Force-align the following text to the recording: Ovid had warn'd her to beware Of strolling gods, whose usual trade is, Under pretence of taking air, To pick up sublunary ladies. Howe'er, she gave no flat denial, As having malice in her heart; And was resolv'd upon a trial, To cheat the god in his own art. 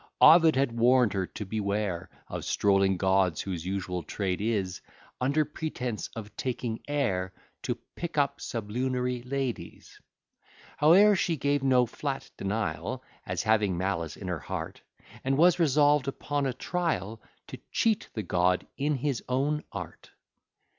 Ovid 0.19 0.55
had 0.55 0.71
warn'd 0.79 1.13
her 1.13 1.27
to 1.27 1.45
beware 1.45 2.09
Of 2.27 2.43
strolling 2.43 2.97
gods, 2.97 3.39
whose 3.41 3.67
usual 3.67 4.01
trade 4.01 4.41
is, 4.41 4.81
Under 5.21 5.45
pretence 5.45 6.09
of 6.15 6.35
taking 6.35 6.81
air, 6.87 7.33
To 7.61 7.75
pick 7.95 8.17
up 8.17 8.41
sublunary 8.41 9.21
ladies. 9.21 10.01
Howe'er, 10.77 11.15
she 11.15 11.37
gave 11.37 11.61
no 11.61 11.85
flat 11.85 12.31
denial, 12.35 13.03
As 13.27 13.43
having 13.43 13.77
malice 13.77 14.17
in 14.17 14.27
her 14.27 14.39
heart; 14.39 14.81
And 15.23 15.37
was 15.37 15.59
resolv'd 15.59 16.07
upon 16.07 16.47
a 16.47 16.53
trial, 16.53 17.21
To 17.49 17.59
cheat 17.71 18.09
the 18.15 18.23
god 18.23 18.65
in 18.77 18.95
his 18.95 19.23
own 19.29 19.63
art. 19.71 20.09